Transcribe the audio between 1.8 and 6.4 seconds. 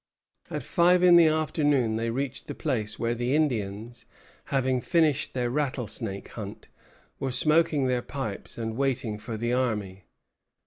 they reached the place where the Indians, having finished their rattlesnake